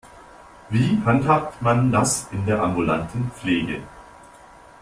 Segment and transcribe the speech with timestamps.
[0.71, 3.83] Wie handhabt man das in der ambulanten Pflege?